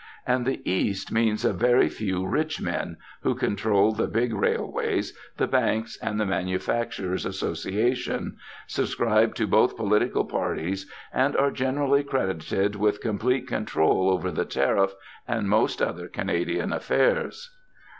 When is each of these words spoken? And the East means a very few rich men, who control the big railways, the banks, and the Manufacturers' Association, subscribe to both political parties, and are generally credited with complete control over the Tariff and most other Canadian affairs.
And 0.25 0.47
the 0.47 0.67
East 0.67 1.11
means 1.11 1.45
a 1.45 1.53
very 1.53 1.87
few 1.87 2.25
rich 2.25 2.59
men, 2.59 2.97
who 3.21 3.35
control 3.35 3.91
the 3.91 4.07
big 4.07 4.33
railways, 4.33 5.15
the 5.37 5.45
banks, 5.45 5.95
and 6.01 6.19
the 6.19 6.25
Manufacturers' 6.25 7.23
Association, 7.23 8.37
subscribe 8.65 9.35
to 9.35 9.45
both 9.45 9.77
political 9.77 10.25
parties, 10.25 10.91
and 11.13 11.37
are 11.37 11.51
generally 11.51 12.03
credited 12.03 12.75
with 12.75 12.99
complete 12.99 13.45
control 13.47 14.09
over 14.09 14.31
the 14.31 14.43
Tariff 14.43 14.95
and 15.27 15.47
most 15.47 15.83
other 15.83 16.07
Canadian 16.07 16.73
affairs. 16.73 17.55